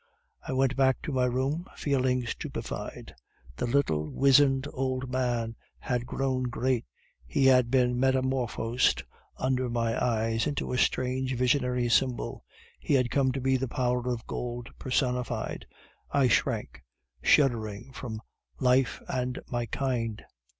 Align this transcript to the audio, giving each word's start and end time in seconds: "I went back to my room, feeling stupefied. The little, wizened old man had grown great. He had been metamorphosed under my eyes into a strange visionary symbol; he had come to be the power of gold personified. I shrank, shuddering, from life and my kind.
"I 0.47 0.53
went 0.53 0.75
back 0.75 0.99
to 1.03 1.11
my 1.11 1.25
room, 1.25 1.67
feeling 1.75 2.25
stupefied. 2.25 3.13
The 3.55 3.67
little, 3.67 4.09
wizened 4.09 4.67
old 4.73 5.11
man 5.11 5.55
had 5.77 6.07
grown 6.07 6.45
great. 6.45 6.87
He 7.27 7.45
had 7.45 7.69
been 7.69 7.99
metamorphosed 7.99 9.03
under 9.37 9.69
my 9.69 10.03
eyes 10.03 10.47
into 10.47 10.73
a 10.73 10.77
strange 10.79 11.35
visionary 11.35 11.87
symbol; 11.87 12.43
he 12.79 12.95
had 12.95 13.11
come 13.11 13.31
to 13.33 13.41
be 13.41 13.57
the 13.57 13.67
power 13.67 14.09
of 14.11 14.25
gold 14.25 14.71
personified. 14.79 15.67
I 16.09 16.27
shrank, 16.29 16.81
shuddering, 17.21 17.91
from 17.93 18.23
life 18.59 19.03
and 19.07 19.39
my 19.49 19.67
kind. 19.67 20.25